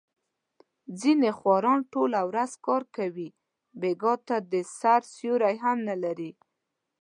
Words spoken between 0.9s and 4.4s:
ځنې خواران ټوله ورځ کار کوي، بېګاه ته